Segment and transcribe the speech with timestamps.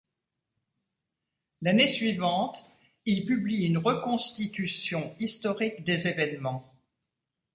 [1.61, 2.67] L'année suivante,
[3.05, 6.73] il publie une reconstitution historique des événements.